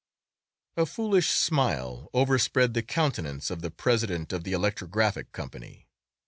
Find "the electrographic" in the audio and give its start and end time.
4.43-5.31